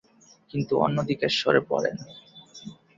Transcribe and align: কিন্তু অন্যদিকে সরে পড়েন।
কিন্তু 0.51 0.73
অন্যদিকে 0.77 1.27
সরে 1.31 1.61
পড়েন। 1.69 1.95